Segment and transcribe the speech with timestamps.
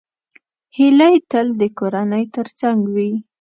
[0.77, 3.11] هیلۍ تل د کورنۍ تر څنګ وي